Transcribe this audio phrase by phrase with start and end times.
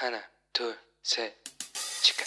[0.00, 0.20] 하나,
[0.52, 1.34] 둘, 셋,
[2.02, 2.24] 치카.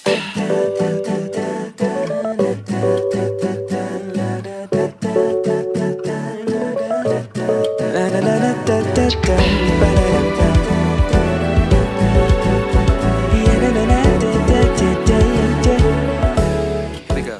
[17.07, 17.39] Here we go.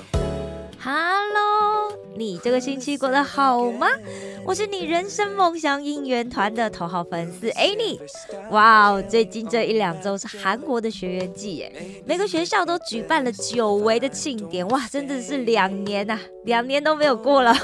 [0.80, 3.88] Hello，你这个星期过得好吗？
[4.46, 7.98] 我是你人生梦想应援团的头号粉丝 Annie。
[8.50, 17.54] 哇哦，最近这一两周是韩国的学员季耶，每个学校都举办了久违的庆典，哇，真的是两年呐、两年都没有过了。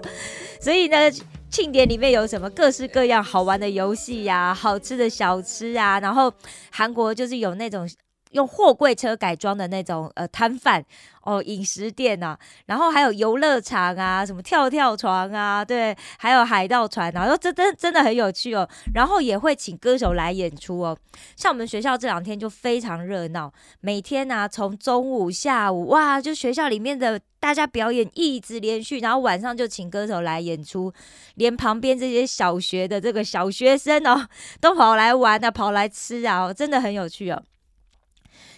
[0.60, 1.10] 所以呢，
[1.50, 6.32] 庆典里面有什么各式各样好玩的游戏呀、好吃的小吃啊，然后
[6.70, 7.88] 韩国就是有那种
[8.32, 10.84] 用货柜车改装的那种呃摊贩
[11.22, 18.68] 哦，饮食店呐、然后还有游乐场啊，什么跳跳床啊，对，还有海盗船啊，然后真真真的很有趣哦。
[18.94, 20.96] 然后也会请歌手来演出哦。
[21.36, 30.92] 像我们学校这两天就非常热闹，每天啊从中午、下午，哇，就学校里面的大家表演一直连续，然后晚上就请歌手来演出，
[31.34, 34.26] 连旁边这些小学的这个小学生哦，
[34.60, 37.42] 都跑来玩啊，跑来吃啊，真的很有趣哦。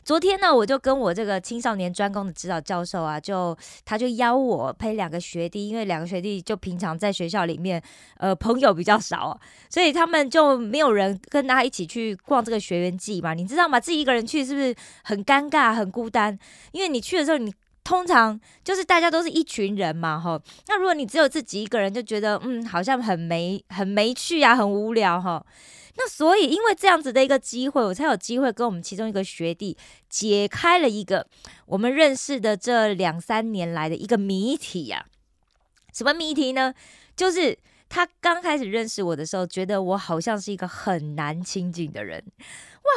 [0.04, 7.80] 昨天呢，我就跟我这个青少年专攻的指导教授啊，就他就邀我陪两个学弟，因为两个学弟就平常在学校里面，
[8.18, 13.78] 呃，朋友比较少、所以他们就没有人跟他一起去逛这个学员季嘛，你知道吗？
[13.78, 16.36] 自己一个人去是不是很尴尬、很孤单？
[16.72, 17.52] 因为你去的时候，你
[17.84, 20.40] 通常就是大家都是一群人嘛，哈。
[20.68, 25.44] 那如果你只有自己一个人，就觉得嗯，好像很没、很没趣啊，很无聊哈。
[26.02, 29.76] 那所以，因为这样子的一个机会，我才有机会跟我们其中一个学弟
[30.08, 31.26] 解开了一个
[31.66, 35.04] 我们认识的这两三年来的一个谜题呀、
[35.92, 36.72] 什么谜题呢？
[37.14, 37.58] 就是
[37.90, 42.24] 他刚开始认识我的时候，觉得我好像是一个很难亲近的人。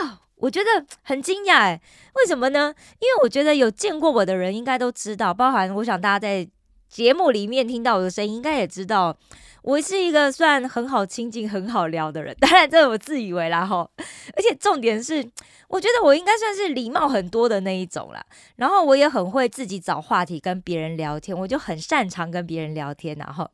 [0.02, 1.82] 哇，我觉得很惊讶哎，
[2.16, 2.74] 为什么呢？
[3.00, 6.48] 因为我觉得有见过我的人应该都知道，包含我想大家在
[6.88, 9.18] 节目里面听到我的声音，应该也知道。
[9.64, 13.90] 我是一个算很好亲近、很好聊的人，当然这我自以为啦哈。
[14.36, 15.26] 而且重点是，
[15.70, 18.22] 我觉得我应该算是礼貌很多的那一种啦。
[18.58, 23.50] 然后我也很会自己找话题跟别人聊天，我就很擅长跟别人聊天然后。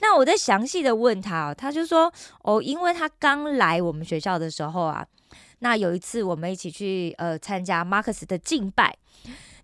[0.00, 2.10] 那我在详细的问他、哦，他就说
[2.42, 5.06] 哦，因为他刚来我们学校的时候啊，
[5.58, 8.96] 那有一次我们一起去呃参加 marx 的敬拜，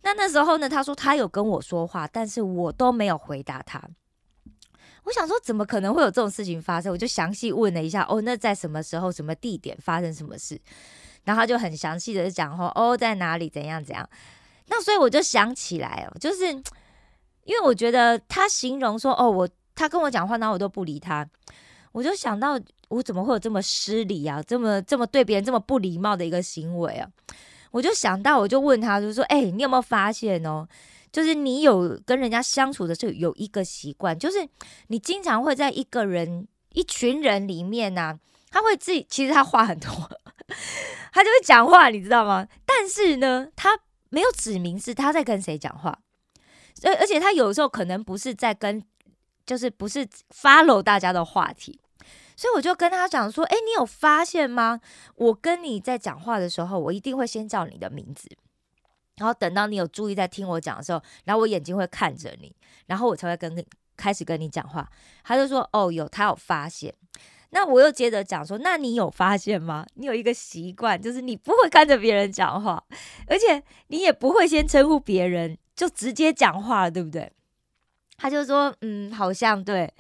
[0.03, 3.83] 那那时候呢，他说他有跟我说话，但是我都没有回答他。
[5.05, 6.93] 我想说，怎么可能会有这种事情发生？
[6.93, 10.61] 我就详细问了一下，哦，那在什么时候、什么地点发生什么事？
[11.25, 14.09] 然后他就很详细的讲，哦，在哪里、怎样怎样。
[14.69, 16.47] 那所以我就想起来哦，就是
[17.45, 21.29] 因为我觉得他形容说，哦，我他跟我讲话，然后我都不理他，
[21.91, 22.59] 我就想到
[22.89, 27.09] 我怎么会有这么失礼啊，这么这么对别人这么不礼貌的一个行为啊？
[27.73, 30.69] 我就想到，我就问他，就说，哎、你有没有发现哦？
[31.13, 34.49] 就是你有跟人家相处的时候有一个习惯，就是
[34.89, 38.19] 你经常会在一个人、一群人里面呢、
[38.51, 39.91] 他会自己其实他话很多，
[41.13, 42.49] 他就会讲话，你知道吗？
[42.65, 43.79] 但是呢，他
[44.09, 45.99] 没有指明是他在跟谁讲话，
[46.85, 48.83] 而而且他有时候可能不是在跟，
[49.45, 51.79] 就是不是 follow 大家的话题。
[52.35, 54.81] 所以我就跟他讲说：“哎，你有发现吗？
[55.17, 58.29] 我跟你在讲话的时候，我一定会先叫你的名字。”
[59.17, 62.55] 然后等到你有注意在听我讲的时候，然后我眼睛会看着你，
[62.87, 63.65] 然后我才会跟
[63.97, 64.89] 开始跟你讲话。
[65.23, 66.93] 他就说：“哦，有，他有发现。”
[67.51, 69.87] 那我又接着讲说：“那你有发现吗？
[69.95, 72.83] 你有一个习惯，就是你不会看着别人讲话，
[73.27, 77.31] 而且你也不会先称呼别人，就直接讲话，对不对？”
[78.17, 79.93] 他就说：“嗯，好像对。”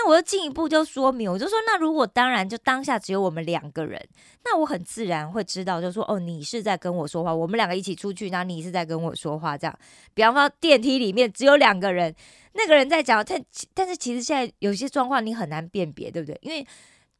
[0.00, 4.00] 那我又进一步就说明，我就说，那如果当然就当下只有我们两个人，
[4.44, 9.78] 那我很自然会知道，就说哦，你是在跟我说话，我们两个一起出去，那你是在跟我说话，这样。
[10.14, 12.14] 比方说电梯里面只有两个人，
[12.52, 13.44] 那个人在讲，但
[13.74, 16.38] 但是其实现在有些状况你很难辨别，对不对？
[16.42, 16.64] 因为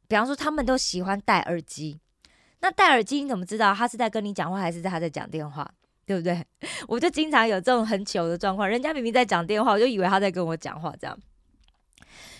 [0.07, 1.99] 比方说他们都喜欢戴耳机，
[2.61, 5.69] 那戴耳机你怎么知道他是在跟你讲话，还是他在讲电话？
[6.05, 6.41] 对不对？
[6.87, 11.19] 我就经常有这种很糗的状况，人家明明在讲电话，我就以为他在跟我讲话，这样。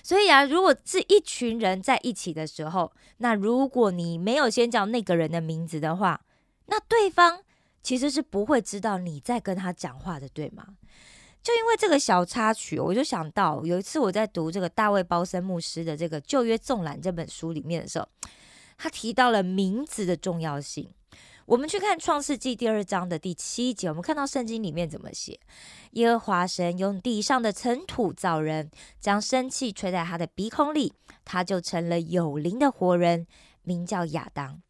[0.03, 6.21] 所以啊，如果是一群人在一起的时候，那如果你没有先叫那个人的名字的话，
[6.67, 7.41] 那对方
[7.81, 10.65] 其实是不会知道你在跟他讲话的，对吗？
[11.41, 18.07] 就因为这个小插曲，我就想到有一次我在读这个大卫包森牧师的这个《旧约纵览》这本书里面的时候，
[18.77, 20.89] 他提到了名字的重要性。
[21.49, 25.39] 我们去看创世纪第二章的第七节，我们看到圣经里面怎么写：
[25.93, 28.69] 耶和华神用地上的尘土造人，
[28.99, 30.93] 将生气吹在他的鼻孔里，
[31.25, 33.25] 他就成了有灵的活人，
[33.63, 34.61] 名叫亚当。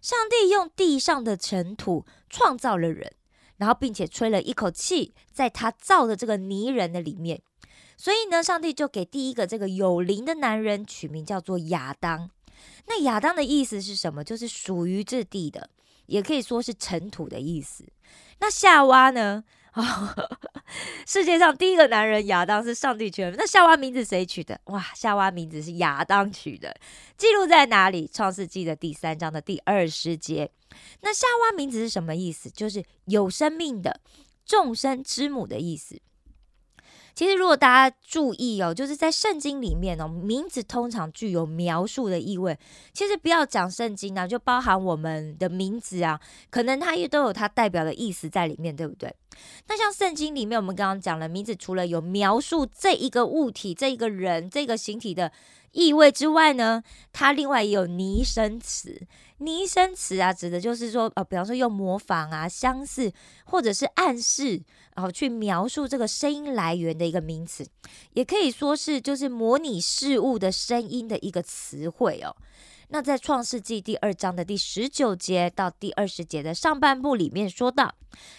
[0.00, 3.12] 上帝用地上的尘土创造了人，
[3.56, 7.42] 然后并且吹了一口气，在他造的这个泥人的里面。
[7.96, 12.30] 所以呢，上帝就给第一个这个有灵的男人取名叫做亚当。
[12.86, 14.22] 那亚当的意思是什么？
[14.22, 15.68] 就是属于这地的，
[16.06, 17.84] 也可以说是尘土的意思。
[18.40, 19.44] 那夏娃呢？
[19.72, 20.14] 啊，
[21.06, 23.32] 世界上第一个男人亚当是上帝取的。
[23.38, 24.60] 那夏娃名字谁取的？
[24.64, 26.76] 哇，夏娃名字是亚当取的。
[27.16, 28.06] 记录在哪里？
[28.12, 30.50] 创世纪的第三章的第二十节。
[31.00, 32.50] 那夏娃名字是什么意思？
[32.50, 34.00] 就是有生命的
[34.44, 35.98] 众生之母的意思。
[37.14, 42.58] 其实，如果大家注意哦，就是在圣经里面哦，名字通常具有描述的意味。
[42.94, 46.18] 其实不要讲圣经啊，就包含我们的名字啊，
[46.50, 49.14] 可能它也都有它代表的意思在里面，对不对？
[49.68, 55.30] 那像圣经里面，我们刚刚讲了，名字除了有描述这一个物体、这一个人、这个形体的
[55.72, 56.82] 意味之外呢，
[57.12, 59.06] 它另外也有拟声词。
[59.42, 63.12] 拟声词啊，指的就是说，呃，比方说用模仿啊、相似，
[63.44, 64.62] 或者是暗示，
[64.94, 67.66] 然后去描述这个声音来源的一个名词，
[68.12, 72.34] 也可以说是就是模拟事物的声音的一个词汇哦。
[72.88, 77.94] 那在创世纪第二章的第十九节到第二十节的上半部里面说到，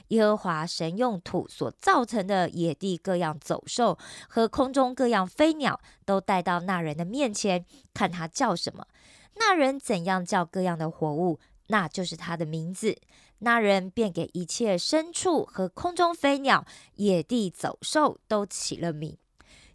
[0.09, 3.97] 耶和华神用土所造成的野地各样走兽
[4.29, 7.65] 和空中各样飞鸟，都带到那人的面前，
[7.95, 8.85] 看他叫什么。
[9.35, 12.97] 那人怎样叫各样的活物，那就是他的名字。
[13.39, 16.65] 那人便给一切牲畜和空中飞鸟、
[16.95, 19.17] 野地走兽都起了名。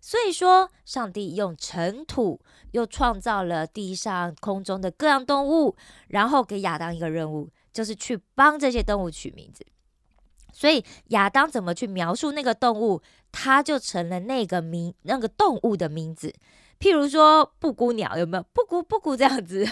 [0.00, 2.40] 所以说，上帝用尘土
[2.70, 5.76] 又创造了地上、空中的各样动物，
[6.06, 9.66] 然后给亚当一个任务，就是去帮这些动物取名字。
[10.52, 16.32] 所以亚当怎么去描述那个动物，他就成了那个名、那个动物的名字。
[16.78, 19.66] 譬如说布谷鸟有没有布谷布谷这样子？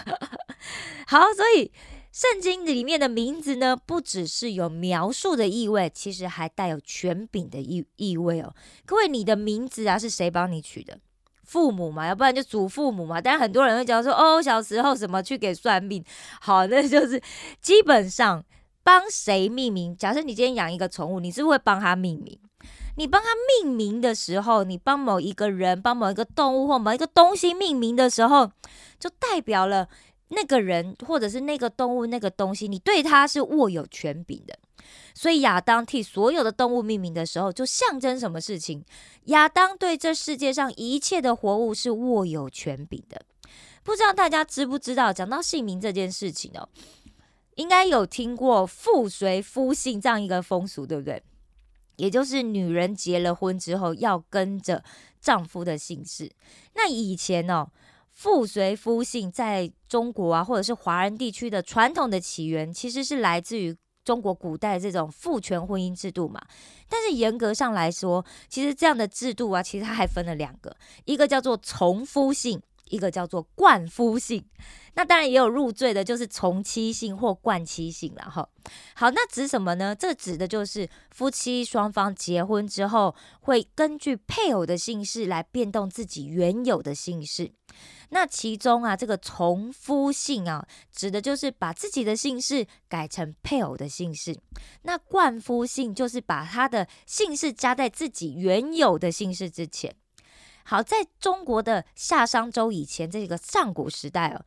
[1.07, 1.71] 好，所以
[2.11, 8.55] 圣经里面的名字呢，不只是有描述的意味，其实还带有权柄的意意味哦。
[8.85, 10.99] 各位，你的名字啊是谁帮你取的？
[11.45, 13.21] 父母嘛，要不然就祖父母嘛。
[13.21, 16.05] 但是很多人会讲说，哦，小时候什么去给算命，
[16.41, 17.23] 好，那就是
[17.61, 18.45] 基本上
[18.83, 19.97] 帮谁命名。
[19.97, 22.37] 假设你今天养一个宠物，你是不是会帮他命名？
[22.97, 23.29] 你帮他
[23.63, 28.51] 命名的时候，你帮某一个人、帮某一个动物或某一个东西命名的时候，
[28.99, 29.89] 就代表了
[30.29, 34.59] 那个人或者是那个动物、那个东西，你对他是握有权柄的。
[35.15, 38.85] 所以亚当替所有的动物命名的时候，就象征什么事情？
[39.25, 43.21] 亚当对这世界上一切的活物是握有权柄的。
[43.83, 45.13] 不知道大家知不知道？
[45.13, 46.69] 讲到姓名这件事情哦，
[47.57, 51.23] 应该有听过“父随夫姓”这样一个风俗，对不对？
[51.97, 54.83] 也就是女人结了婚之后要跟着
[55.21, 56.31] 丈夫的姓氏。
[56.75, 57.67] 那以前呢，
[58.13, 66.41] 父随夫姓在中国啊，或者是华人地区的传统的起源，其实是来自于中国古代这种父权婚姻制度嘛。
[66.89, 72.63] 但是严格上来说，其实这样的制度啊，其实它还分了两个，一个叫做从夫姓。
[72.89, 74.45] 一个叫做冠夫姓，
[74.95, 78.49] 那当然也有入赘的，就是从妻姓或冠妻姓了哈。
[78.95, 79.95] 好，那指什么呢？
[79.95, 87.53] 这指的就是夫妻双方结婚之后，会根据配偶的姓氏来变动自己原有的姓氏。
[88.11, 94.39] 那其中啊，这个从夫姓啊，指的就是把自己的姓氏改成配偶的姓氏。
[94.83, 99.95] 那冠夫姓就是把他的姓氏加在自己原有的姓氏之前。
[100.69, 104.45] 好，在中国的夏商周以前，这个上古时代哦，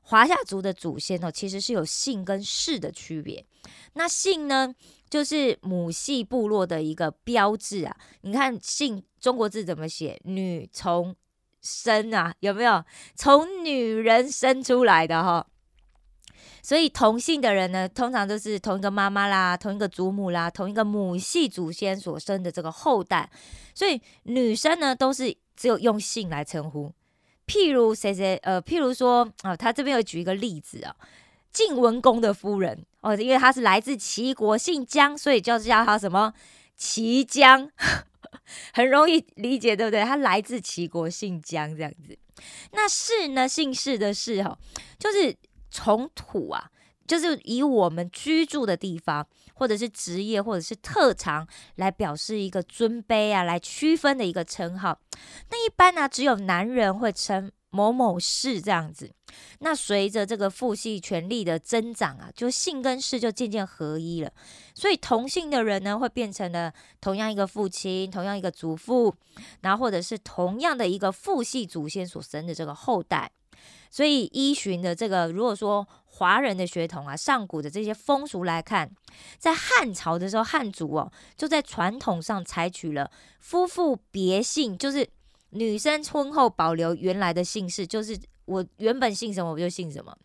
[0.00, 3.44] 华夏族的祖先哦，其实是有姓跟氏的区别。
[3.92, 4.74] 那姓呢，
[5.10, 7.94] 就是母系部落的一个标志啊。
[8.22, 10.18] 你看姓中国字怎么写？
[10.24, 11.14] 女从
[11.60, 12.82] 生啊，有没有？
[13.14, 15.46] 从女人生出来的哈。
[16.62, 23.30] 所以同姓的人呢，通常都是同一个妈妈啦，同一个祖母啦，同一个母系祖先所生的这个后代。
[23.74, 25.36] 所以女生呢，都是。
[25.58, 26.92] 只有用姓来称呼，
[27.44, 30.94] 譬如谁谁呃，譬如说啊，他这边有举一个例子啊，
[31.52, 36.32] 晋文公的夫人哦，因为他是来自齐国，姓姜，所以就叫他什么
[36.76, 37.68] 齐姜，
[38.72, 40.04] 很容易理解，对不对？
[40.04, 42.16] 他来自齐国，姓姜这样子。
[42.70, 44.56] 那氏呢，姓氏的氏哈，
[44.96, 45.36] 就是
[45.70, 46.70] 从土啊。
[47.08, 49.26] 就是以我们居住的地方，
[49.58, 55.00] 或者是职业，或者是特长来表示一个尊卑啊，来区分的一个称号。
[55.50, 59.10] 那一般呢，只有男人会称某某氏这样子。
[59.58, 64.32] 那随着这个父系权力的增长啊，就姓跟氏就渐渐合一了。
[64.74, 69.12] 所以同姓的人呢，会变成了同样一个父亲，同样一个祖父，
[69.62, 73.30] 然后或者是同样的一个父系祖先所生的这个后代。
[73.90, 78.90] 所以依循的这个，如果说华人的血统啊，上古的这些风俗来看，
[79.38, 85.08] 在汉朝的时候，汉族哦就在传统上采取了夫妇别姓，就是
[85.50, 90.16] 女生婚后保留原来的姓氏，就是我原本姓什么我就姓什么。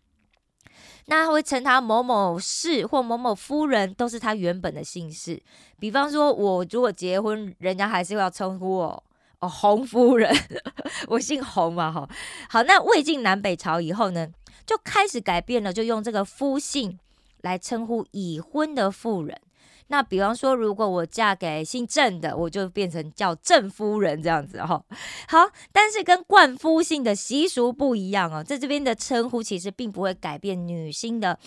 [1.06, 5.40] 那会称他某某氏或某某夫人，都是他原本的姓氏。
[5.78, 9.04] 比方说，我如果结婚，人家还是要称呼我
[9.40, 10.34] 哦洪夫人，
[11.08, 12.08] 我姓洪嘛，哈。
[12.48, 14.26] 好，那魏晋南北朝以后呢，
[14.66, 16.98] 就开始改变了，就用这个夫姓
[17.42, 19.40] 来称呼已婚的妇人。
[19.88, 24.82] 那比方说，如果我嫁给姓郑的，我就变成叫郑夫人这样子哈。
[25.28, 31.38] 好，但是跟冠夫姓的习俗不一样哦，在这边的称呼其实并不会改变女性的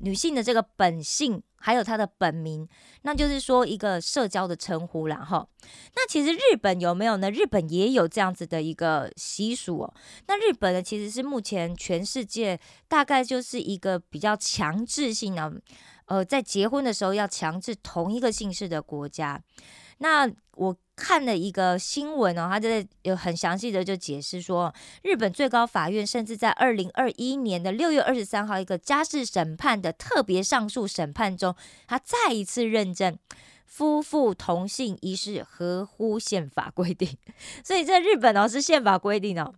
[0.00, 2.68] 女性的这个本性，还有她的本名，
[3.02, 5.48] 那就是说一个社交的称呼啦哈。
[5.94, 7.30] 那其实日本有没有呢？
[7.30, 9.94] 日本也有这样子的一个习俗哦。
[10.28, 15.52] 那日本呢，其实是目前全世界大概就是一个比较强制性的。
[16.06, 19.42] 呃，在结婚的时候要强制同一个姓氏的国家，
[19.98, 24.72] 那我看了一个新闻哦，他在有很详细的就解释说，
[25.02, 31.54] 日本最高法院甚至在二零二一年的六月二十三号一个家事审判的特别上诉审判中，
[31.86, 33.18] 他再一次认证
[33.64, 37.18] 夫妇同姓一事合乎宪法规定，
[37.64, 39.54] 所以在日本哦是宪法规定哦。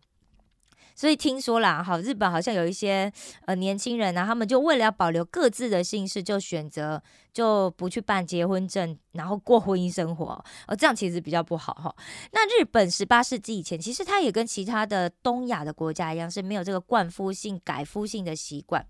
[0.98, 3.12] 所以听说啦，好，日本好像有一些
[3.46, 7.00] 呃年轻人呢，他们就为了要保留各自的姓氏，就选择
[7.32, 11.94] 就不去办结婚证，然后过婚姻生活，哦，这样其实比较不好哈。
[12.32, 18.84] 那日本十八世纪以前，其实它也跟其他的东亚的国家一样，是没有这个冠夫姓改夫姓的习惯。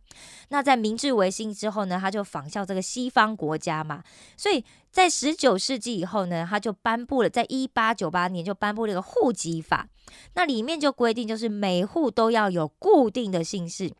[0.48, 4.02] 那在明治维新之后呢，他就仿效这个西方国家嘛，
[4.34, 4.64] 所以
[4.98, 9.88] 在十九世纪以后呢，他就颁布了，在一八九八年就颁布了一个户籍法。
[10.34, 13.92] 那里面就规定，就是每户都要有固定的姓氏，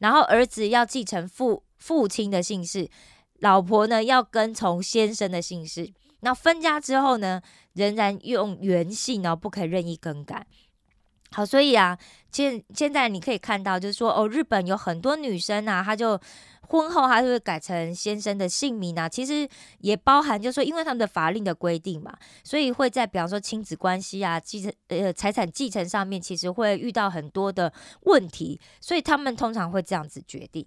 [0.00, 2.90] 然后儿子要继承父父亲的姓氏，
[3.38, 5.90] 老婆呢要跟从先生的姓氏。
[6.20, 7.40] 那分家之后呢，
[7.72, 10.46] 仍然用原姓哦，不可以任意更改。
[11.30, 11.98] 好，所以啊，
[12.30, 16.20] 现现在你可以看到，就是说哦，日本有很多女生啊，她就。
[16.74, 22.12] 婚后还是会改成先生的姓名啊，其实也包含，就是说，因为他们的法令的规定嘛，
[22.42, 30.66] 所以会在比方说亲子关系啊、继承呃财产继承上面，其实会遇到很多的问题，所以他们通常会这样子决定。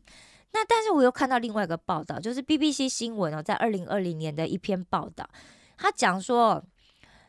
[0.53, 5.29] 那但是我又看到另外一个报道，就是 BBC 新闻哦，在二零二零年的一篇报道，
[5.77, 6.63] 他讲说，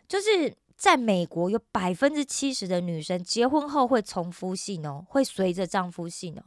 [0.07, 6.43] 就是在美国有百分之七十的女生结婚后会从夫姓哦，会随着丈夫姓哦。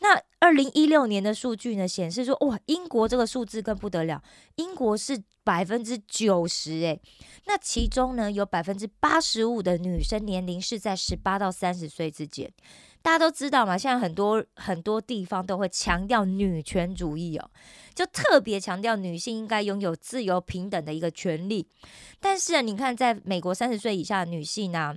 [0.00, 4.22] 那二零一六年的数据呢，显示说，哇，英国这个数字更不得了，
[4.56, 7.00] 英国是百分之九十，诶，
[7.46, 12.52] 那其中呢，有百分之八十五的女生年龄是在十八到三十岁之间。
[13.00, 17.50] 大家都知道嘛，现在很多很多地方都会强调女权主义哦，
[17.94, 21.68] 就特别强调女性应该拥有自由平等的一个权利。
[22.20, 24.96] 但是你看，在美国三十岁以下的女性呢？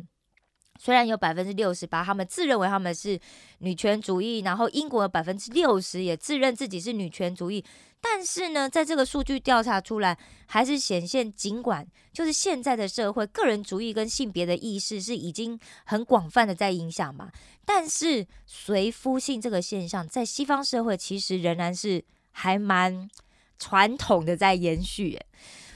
[0.80, 3.20] 虽然有百分之六十八，他们自认为他们是
[3.58, 7.64] 女权主义，然后英国的百分之六十也自认自己是女权主义，
[8.00, 10.18] 但是呢，在这个数据调查出来，
[10.48, 17.30] 还是显现，尽管就是现在的社会，个人主义跟性别的意识是已经很广泛的在影响嘛，
[17.66, 23.10] 但是随夫姓这个现象，在西方社会其实仍然是还蛮
[23.58, 25.20] 传统的在延续。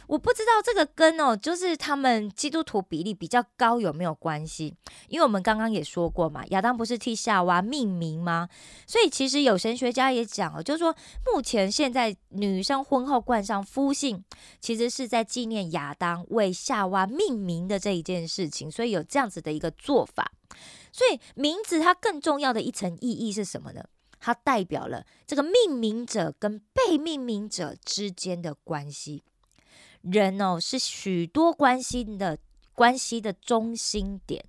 [0.07, 4.73] 我不知道这个跟哦，就是他们基督徒比例比较高有没有关系？
[5.07, 8.49] 因为我们刚刚也说过嘛，亚当不是替夏娃命名吗？
[8.85, 10.95] 所以其实有神学家也讲哦，就是说
[11.31, 14.23] 目前现在女生婚后冠上夫姓，
[14.59, 20.31] 其实是在纪念亚当为夏娃命名的这一件事情，所以有这样子的一个做法。
[20.91, 23.83] 所以名字它更重要的一层意义是什么呢？
[24.19, 29.23] 它代表了这个命名者跟被命名者之间的关系。
[30.03, 32.37] 人哦，是许多关系的
[32.73, 34.45] 关系的中心点。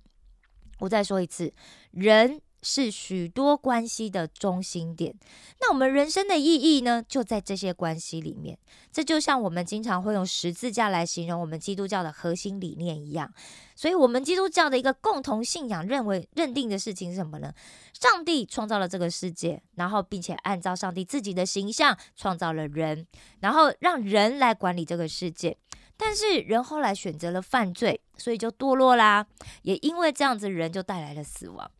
[0.79, 1.53] 我再说一次，
[1.91, 5.15] 人是许多关系的中心点。
[5.61, 8.57] 那我们人生的意义呢，就在这些关系里面。
[8.91, 13.31] 这就像我们经常会用十字架来形容我们基督教的核心理念一样。
[13.75, 17.53] 所以，我们基督教的一个共同信仰，认为认定的事情是什么呢？
[17.93, 23.05] 上帝创造了这个世界，然后并且按照上帝自己的形象创造了人，
[23.41, 25.55] 然后让人来管理这个世界。
[25.97, 29.25] 但是人后来选择了犯罪，所以就堕落啦。
[29.61, 31.71] 也因为这样子，人就带来了死亡。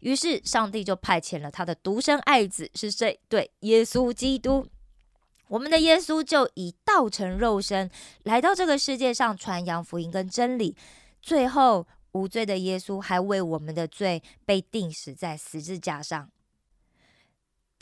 [0.00, 3.18] 于是上帝就派遣了他的独生爱子，是谁？
[3.28, 4.66] 对，耶稣基督。
[5.48, 7.90] 我们的耶稣就以道成肉身
[8.22, 10.74] 来到这个世界上，传扬福音跟真理。
[11.20, 16.30] 最后，无罪的耶稣还为我们的罪被钉死在十字架上。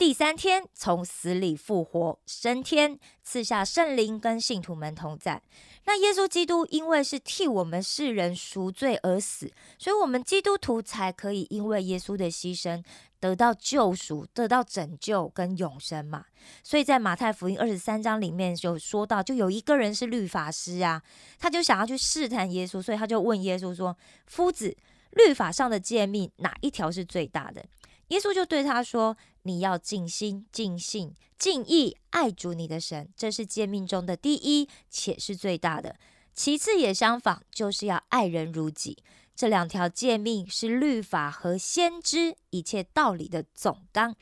[0.01, 5.39] 第三天从死里复活升天，赐下圣灵跟信徒们同在。
[5.85, 12.83] 那耶稣基督因为是替我们世人赎罪而死，所以我们基督徒才可以因为耶稣的牺牲
[13.19, 16.25] 得到救赎、得到拯救跟永生嘛。
[16.63, 21.03] 所以在马太福音二十三章里面就说到，就有一个人是律法师啊，
[21.37, 24.75] 他就想要去试探耶稣，所以他就问耶稣说：“夫子，
[25.11, 27.63] 律法上的诫命哪一条是最大的？”
[28.11, 35.95] 耶稣就对他说：“你要尽心、尽性、尽意爱主你的神，这是诫命中的第一，且是最大的。
[36.33, 38.97] 其次也相仿，就是要爱人如己。
[39.33, 44.13] 这两条诫命是律法和先知一切道理的总纲。”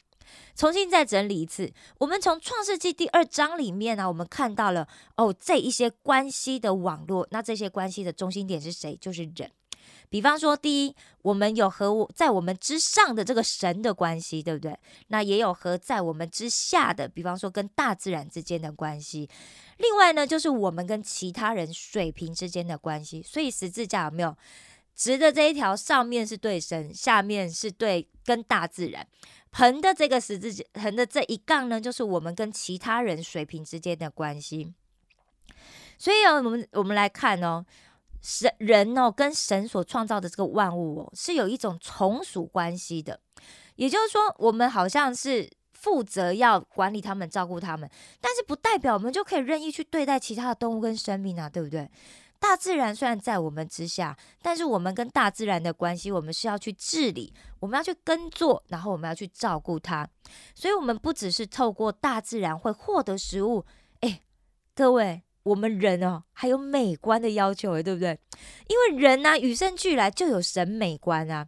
[0.55, 8.95] 重新再整理一次，我们从创世纪第二章里面呢，我们看到了哦，这一些关系的网络，那这些关系的中心点是谁？
[9.01, 9.49] 就是人。
[10.09, 14.77] 比方说，第一，我们有和我在我们之上的这个神的关系，对不对？
[15.07, 19.29] 那也有和在我们之下的，比方说跟大自然之间的关系。
[19.77, 23.21] 另外呢，就是我们跟其他人水平之间的关系。
[23.21, 24.35] 所以十字架有没有
[24.95, 29.07] 直的这一条，上面是对神，下面是对跟大自然。
[29.51, 34.73] 横的这个十字横的这一杠呢，就是我们跟其他人水平之间的关系。
[35.97, 37.65] 所以，哦我们我们来看哦。
[38.21, 43.19] 神人哦，跟神所创造的这个万物哦，是有一种从属关系的。
[43.75, 51.89] 也就是说，我们好像是负责要管理他们、照顾他们，但是不代表我们就可以任意去对待其他的动物跟生命啊，对不对？
[52.41, 60.07] 大自然虽然在我们之下，但是我们跟大自然的关系，我们是要去治理，我们要去耕作，然后我们要去照顾它。
[60.55, 63.65] 所以，我们不只是透过大自然会获得食物。
[64.01, 64.21] 哎，
[64.73, 65.23] 各位。
[65.49, 68.19] 我们人哦，还有美观的要求诶，对不对？
[68.67, 71.47] 因为人呢，与生俱来就有审美观啊。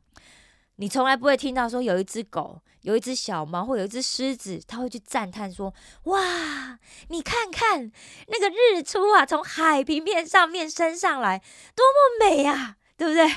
[0.78, 5.72] 你从来不会听到说有一只狗、有一只小猫或有一只狮子，他会去赞叹说
[6.06, 6.80] ：“哇，
[7.10, 7.92] 你看看
[8.28, 11.38] 那个日出啊，从海平面上面升上来，
[11.76, 13.28] 多么美啊，对不对？”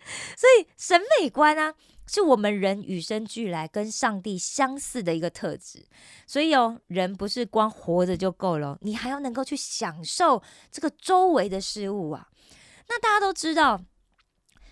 [0.34, 1.74] 所以审美观啊。
[2.12, 5.86] 是我们人与生俱来跟上帝相似的一个特质，
[6.26, 10.42] 所以哦，人不是光活着就够了，你还要能够去享受
[10.72, 12.26] 这个周围的事物啊。
[12.88, 13.80] 那大家都知道，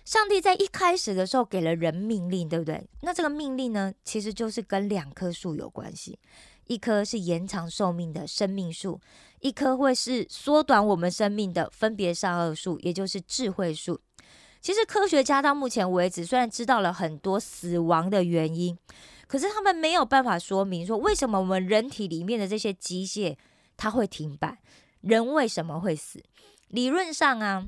[0.03, 2.85] 上帝在一开始的时候给了人命令，对不对？
[3.03, 6.19] 那这个命令呢，其实就是跟两棵树有关系，
[6.67, 8.99] 一棵是延长寿命的生命树，
[9.39, 14.01] 一棵会是缩短我们生命的分别善恶树，也就是智慧树。
[14.61, 18.77] 其实科学家到目前为止，虽然知道了很多死亡的原因，
[19.25, 23.37] 可是他们没有办法说明说为什么我们人体里面的这些机械
[23.77, 24.59] 它会停摆，
[25.01, 26.21] 人为什么会死？
[26.67, 27.65] 理论上啊，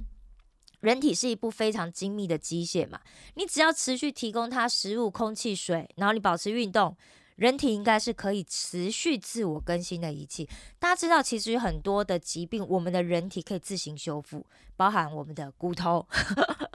[0.82, 3.00] 人体是一部非常精密的机械嘛，
[3.36, 6.98] 你只要持续提供它食物、空气、水，然后你保持运动，
[7.38, 10.50] 人体应该是可以持续自我更新的仪器。
[10.78, 16.06] 大家知道，其实很多的疾病，我们的人体可以自行修复，包含我们的骨头。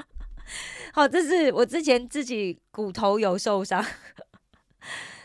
[0.93, 3.85] 好，这是我之前自己骨头有受伤，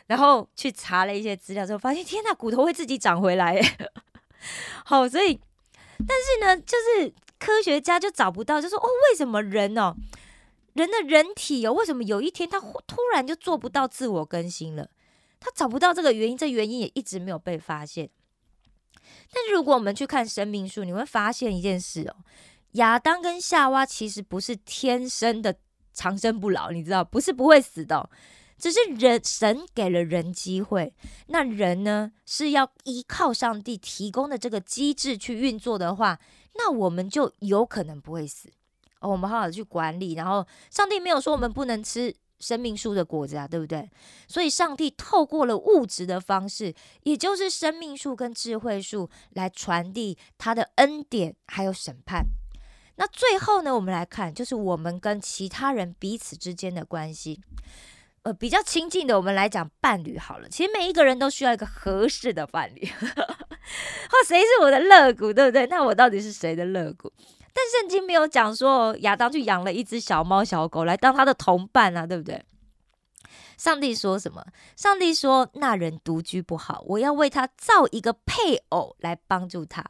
[0.08, 3.62] 然后去查了一些资料之后，发现天呐，骨头会自己长回来。
[4.86, 5.40] 好，所以
[6.08, 9.96] 但是呢，就是科学家就找不到，就说哦，为什么人哦，
[10.74, 14.90] 人的人体哦，为什么有一天他突然就做不到自我更新了？
[15.40, 18.10] 他找不到这个原因，这原因也一直没有被发现。
[19.34, 22.16] 但是如果我们去看生命树，你会发现一件事哦。
[22.74, 25.56] 亚当跟夏娃其实不是天生的
[25.94, 28.10] 长生不老，你知道，不是不会死的，
[28.58, 30.94] 只是人神给了人机会，
[31.28, 36.20] 那人呢是要依靠上帝提供的这个机制去运作的话，
[36.56, 38.50] 那我们就有可能不会死。
[39.00, 43.90] 哦，我们好好去管理，然后上帝没有说我们不能吃生命树的果子啊，对不对？
[44.28, 52.24] 所以上帝透过了物质的方式，也就是生命树跟智慧树来传递他的恩典还有审判。
[52.96, 57.42] 那最后呢，我们来看，就是我们跟其他人彼此之间的关系，
[58.24, 60.48] 呃，比较亲近的，我们来讲伴侣好了。
[60.50, 62.88] 其实每一个人都需要一个合适的伴侣。
[63.18, 65.66] 哦，谁是我的肋骨，对不对？
[65.68, 67.12] 那我到底是谁的肋骨？
[67.54, 72.44] 但圣经没有讲说亚当去养了一只小猫小狗来当他的同伴啊，对不对？
[73.58, 74.46] 上帝说什么？
[74.76, 79.84] 上帝说那人独居不好，我要为他造一个配偶来帮助他。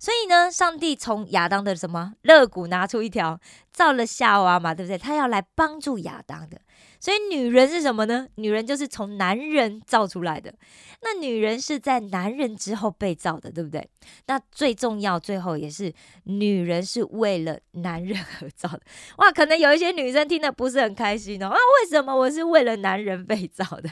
[0.00, 3.38] 所以呢，上帝从亚当的什么肋骨拿出一条，
[3.70, 4.96] 造了夏娃嘛，对不对？
[4.96, 6.58] 他要来帮助亚当的。
[6.98, 8.26] 所以女人是什么呢？
[8.36, 10.54] 女人就是从男人造出来的。
[11.02, 13.86] 那女人是在男人之后被造的，对不对？
[14.26, 15.92] 那最重要，最后也是
[16.24, 18.80] 女人是为了男人而造的。
[19.18, 21.48] 哇，可能有一些女生听得不是很开心哦。
[21.48, 23.90] 啊，为什么我是为了男人被造的？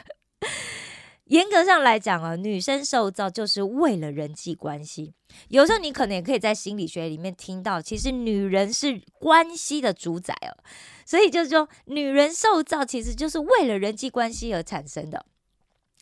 [1.28, 5.14] 严格上来讲啊，女生受造就是为了人际关系。
[5.48, 10.56] 有时候你可能也可以在心理学里面听到，其实女人是关系的主宰哦。
[11.04, 15.24] 所以就是说，女人受造其实就是为了人际关系而产生的。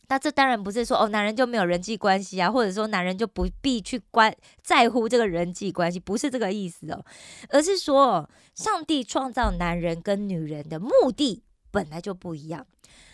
[0.09, 7.03] 那这当然不是说哦，男人就没有人际关系啊，或者说男人就不必去关在乎这个人际关系，不是这个意思哦，
[7.49, 12.65] 而是说，上帝创造男人跟女人的目的本来就不一样。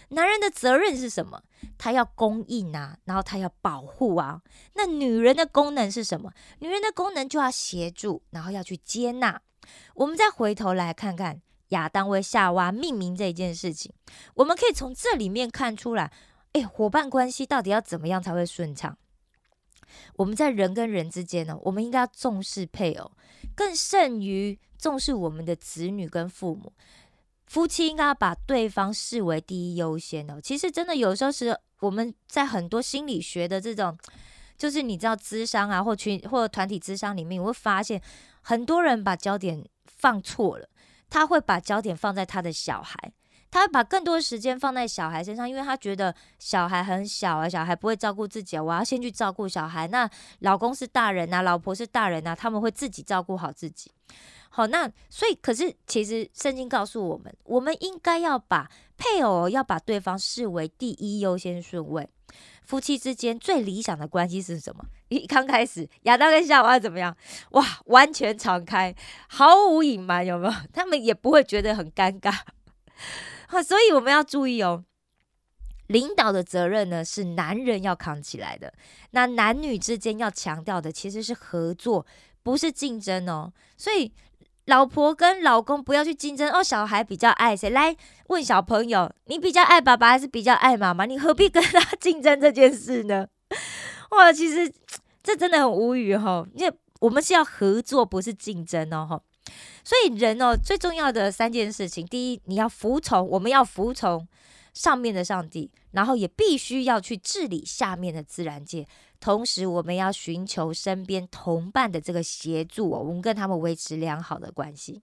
[0.09, 1.41] 男人的责任是什么？
[1.77, 4.41] 他要供应啊，然后他要保护啊。
[4.73, 6.31] 那女人的功能是什么？
[6.59, 9.41] 女人的功能就要协助，然后要去接纳。
[9.95, 13.93] 我们再回头来看看亚当为夏娃命名这一件事情，
[14.35, 16.11] 我们可以从这里面看出来，
[16.51, 18.97] 哎，伙伴关系到底要怎么样才会顺畅？
[20.15, 23.11] 我们在人跟人之间呢，我们应该要重视配偶，
[23.55, 26.73] 更胜于重视我们的子女跟父母。
[27.45, 30.39] 夫妻应该要把对方视为第一优先哦。
[30.41, 33.97] 其实真的有时候是我们在很多心理学的这种，
[34.57, 38.01] 就是你知道智商啊，或群或团体智商里面，我会发现
[38.41, 40.67] 很多人把焦点放错了。
[41.09, 42.97] 他会把焦点放在他的小孩，
[43.51, 49.87] 他会把更多的时间放在小孩身上，因为他觉得小孩很小啊，小孩不会照顾自己，我要先去照顾小孩。
[49.89, 53.91] 那老公是大人呐，老婆是大人呐，他们会自己照顾好自己。
[54.55, 62.07] 好，那所以可是其实圣经告诉我们，我们应该要把配偶要把对方视为第一优先顺位。
[62.61, 64.85] 夫妻之间最理想的关系是什么？
[65.09, 67.17] 一刚开始亚当跟夏娃怎么样？
[67.53, 68.95] 哇，完全敞开，
[69.27, 70.53] 毫无隐瞒，有没有？
[70.71, 72.31] 他们也不会觉得很尴尬。
[73.49, 74.83] 好，所以我们要注意哦，
[75.87, 78.71] 领导的责任呢是男人要扛起来的。
[79.11, 82.05] 那男女之间要强调的其实是合作，
[82.43, 83.51] 不是竞争哦。
[83.75, 84.13] 所以。
[84.65, 87.69] 老婆跟老公不要去竞争哦，小孩比较爱谁？
[87.69, 87.95] 来
[88.27, 91.05] 问小朋友，你比较爱爸爸还是比较爱妈妈？
[91.05, 93.27] 你何必跟他竞争这件事呢？
[94.11, 94.71] 哇，其实
[95.21, 99.21] 这真的很无语哈，因为我们是要合作，不是竞争哦哈。
[99.83, 104.25] 所以人哦，最重要的三件事情，第一，你要服从，我们要服从
[104.73, 108.87] 上面的上帝，然后也必须要去治理下面的自然界。
[109.23, 115.01] 同时，我们要寻求身边同伴的这个协助哦，我们跟他们维持良好的关系。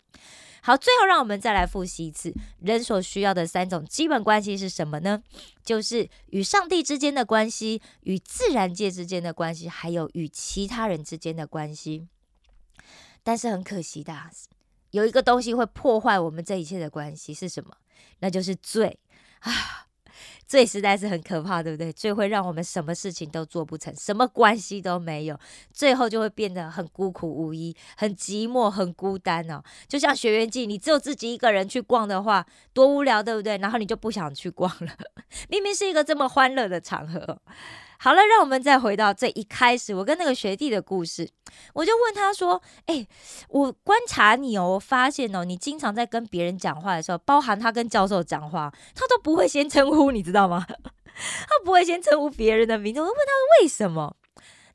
[0.60, 5.22] 好，最后让我们再来复习一次，人所需要的三种基本关系是什么呢？
[5.64, 12.06] 就是与上帝之间的关系、与自然界之间的关系，还有与其他人之间的关系。
[13.22, 14.14] 但是很可惜的，
[14.90, 17.74] 有一个东西会破坏我们这一切的关系是什么？
[18.18, 18.98] 那就是罪
[19.40, 19.86] 啊。
[20.50, 21.92] 罪实在是很可怕，对不对？
[21.92, 25.38] 罪会让我们什么事情都做不成，什么关系都没有，
[25.72, 29.62] 最后就会变得很孤苦无依、很寂寞、很孤单哦。
[29.86, 33.56] 就像学园季，你只有自己一个人去逛的话，多无聊，对不对？
[33.58, 34.92] 然后你就不想去逛了，
[35.48, 37.40] 明明是一个这么欢乐的场合。
[38.02, 41.28] 好了，让我们再回到最一开始，我跟那个学弟的故事。
[41.74, 43.06] 我就问他说：“哎，
[43.50, 50.64] 我观察你哦，我发现哦，你经常在跟别人讲话的时候，包含他跟教授讲话，他都不会先称呼，你知道吗？
[50.66, 53.00] 他不会先称呼别人的名字。
[53.02, 54.16] 我就问他为什么？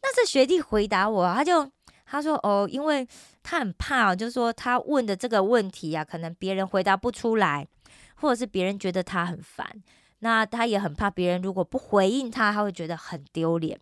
[0.03, 1.67] 那这学弟回答我，他就
[2.05, 3.07] 他说：哦，因为
[3.41, 7.67] 他很怕，就是说他问的这个问题啊，可能别人回答不出来，
[8.17, 9.67] 或者是别人觉得他很烦。”
[10.19, 13.80] 那他也很怕别人如果不回应他，他会觉得很丢脸。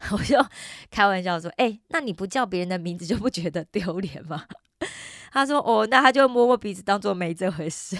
[0.10, 0.36] 我就
[0.90, 4.46] 开玩笑说：“哎，那你不叫别人的名字就不觉得丢脸吗？”
[5.32, 7.96] 他说：“哦，那他就摸摸鼻子，当做没这回事。”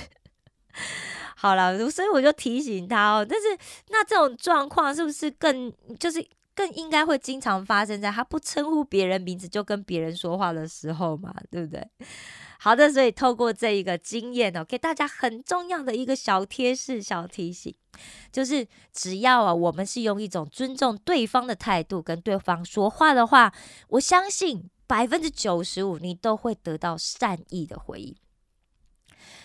[1.37, 3.27] 好了，所以我就提醒他哦。
[3.29, 3.47] 但是
[3.91, 6.25] 那这种状况是不是更就是
[6.63, 11.35] 更应该会经常发生在他不称呼别人名字就跟别人说话的时候嘛？
[11.51, 11.85] 对不对？
[12.61, 17.75] 好的，所以透过这一个经验哦，给大家很重要的一个小贴士、小提醒，
[18.31, 23.53] 就是只要啊，我们是用一种尊重对方的态度跟对方说话的话，
[23.89, 28.15] 我相信百分之九十五你都会得到善意的回应。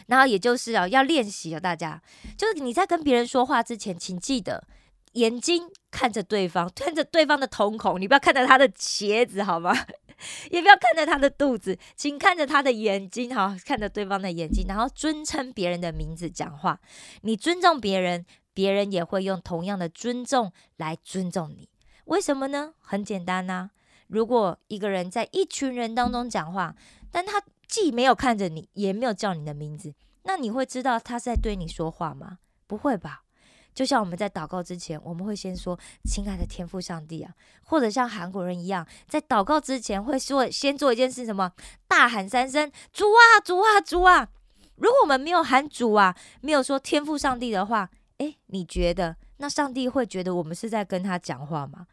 [0.06, 2.00] 然后也就是啊，要练习啊，大家
[2.38, 4.68] 就是你在跟别人说话之前，请记得
[5.18, 9.74] 眼睛看着对方，看着对方的瞳孔，你不要看着他的鞋子，好吗？
[10.50, 16.80] 也不要看着他的肚子，请看着他的眼睛，哈，看着对方的眼睛，然后尊称别人的名字讲话。
[17.22, 21.68] 你尊重别人，别人也会用同样的尊重来尊重你。
[22.06, 22.74] 为什么呢？
[22.80, 23.72] 很简单呐。
[24.08, 26.76] 如果一个人在一群人当中讲话，
[27.12, 32.38] 但他既没有看着你，也没有叫你的名字，那你会知道他在对你说话吗？
[32.68, 33.24] 不会吧。
[33.78, 41.52] 就像我们在祷告之前，我们会先说“亲爱的天父上帝啊”，或者像韩国人一样，在祷告之前会说先做一件事，什么
[41.88, 44.30] 大喊三声“主啊，主啊，主啊”。
[44.78, 47.88] 如果我们没有喊主啊，没有说天父上帝的话，
[48.18, 51.86] 诶，你觉得那上帝会觉得我们是在跟他讲话吗？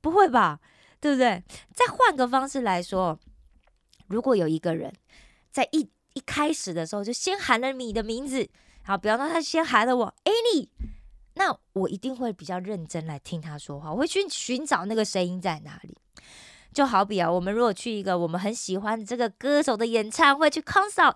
[0.00, 0.58] 不会吧，
[0.98, 1.44] 对不对？
[1.72, 3.16] 再换个方式来说，
[4.08, 4.92] 如果有一个人
[5.52, 8.48] 在一一开始的时候就先喊了你的名字，
[8.82, 10.68] 好，比方说他先喊了我 Annie，
[11.38, 15.96] 那我一定会比较认真来听他说话，我会去寻找那个声音在哪里。
[16.74, 21.14] 就好比啊，我们如果去一个我们很喜欢这个歌手的演唱会去 concert，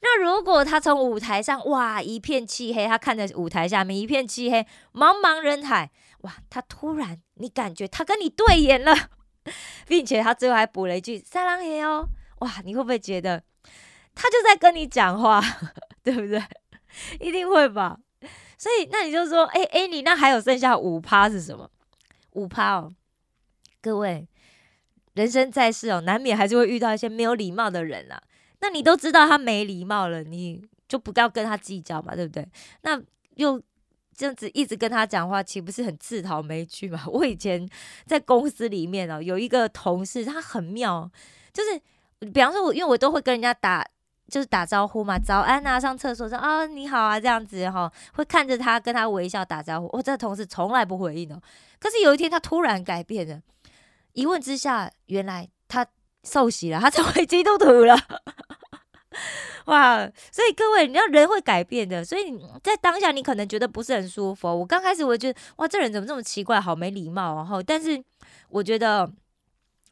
[0.00, 5.90] 那如果他从舞台上哇一片漆黑，他看着舞台下面一片漆黑，茫茫人海，
[6.22, 8.94] 哇，他突然你感觉他跟你对眼了，
[9.86, 12.08] 并且他最后还补了一句“三郎爷哦”，
[12.40, 13.44] 哇，你会不会觉得
[14.14, 15.40] 他就在跟你讲话，
[16.02, 16.42] 对不对？
[17.20, 17.98] 一定会吧。
[18.60, 21.70] 所以那你就说，哎哎，你那还有剩下五趴是什么？
[22.32, 22.92] 五趴哦，
[23.80, 24.28] 各位。
[25.14, 28.22] 人生在世哦，难免还是会遇到一些没有礼貌的人啊。
[28.60, 32.46] 那你都知道他没礼貌了，你就不要跟他计较嘛，对不对？
[32.82, 33.00] 那
[33.36, 33.58] 又
[34.14, 37.02] 这样子一直跟他讲话，岂不是很自讨没趣嘛？
[37.08, 37.66] 我以前
[38.04, 41.10] 在公司里面哦，有一个同事，他很妙，
[41.52, 41.80] 就是
[42.30, 43.82] 比方说，我因为我都会跟人家打，
[44.30, 49.90] 就是打招呼嘛，早安啊，上厕所说啊你好啊这样子哈， 会看着他跟他微笑打招呼。
[49.92, 51.42] 我这个同事从来不回应哦，
[51.78, 53.40] 可是有一天他突然改变了。
[54.12, 55.86] 一问之下，原来他
[56.24, 57.96] 受洗了，他成为基督徒了。
[59.66, 59.98] 哇！
[60.32, 64.48] 所以各位，你知道人会改变的，所以在当下你可能觉得不是很舒服。
[64.48, 67.36] 我刚开始我觉得，哇，这人怎么这么奇怪，好没礼貌。
[67.36, 68.02] 然后，但是
[68.48, 69.08] 我觉得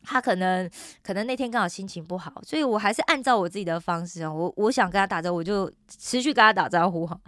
[0.09, 0.69] 他可能
[1.03, 7.21] 可能那天刚好心情不好，所以我还是按照我自己的方式啊，我我想跟他打招呼，我就持续跟他打招呼哈。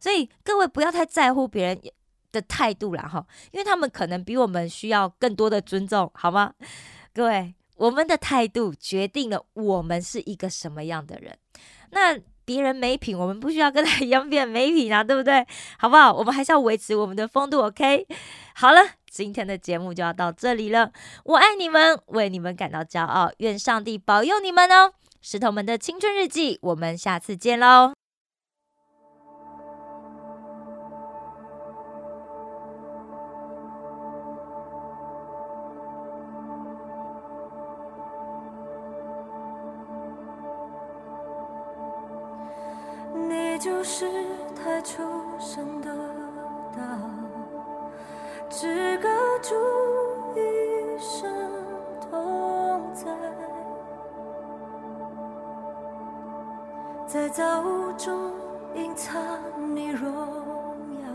[0.00, 1.80] 所以各位不要太在乎别人。
[2.34, 6.52] 的态度啦，哈，因为他们可能比我们需要更多的尊重，好吗？
[7.14, 11.38] 各位，我们的态度决定了我们是一个什么样的人。
[11.92, 15.46] 那别人没品，我们不需要跟他一样变没品啊，对不对？
[15.78, 16.12] 好不好？
[16.12, 18.04] 我们还是要维持我们的风度，OK？
[18.56, 18.80] 好了，
[19.14, 20.90] 今天的节目就要到这里了。
[21.22, 24.92] 我爱你们，为你们感到骄傲，愿上帝保佑你们哦！
[25.22, 27.93] 石头们的青春日记，我们下次见喽。
[57.14, 58.32] 在造物中
[58.74, 59.14] 隐藏
[59.72, 60.10] 你荣
[61.00, 61.08] 耀，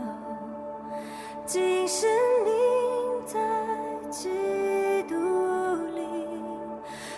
[1.44, 2.08] 今生
[2.42, 2.50] 你
[3.26, 3.38] 在
[4.08, 5.14] 基督
[5.94, 6.02] 里，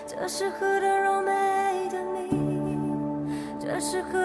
[0.05, 4.19] 这是何等柔美的你，这是何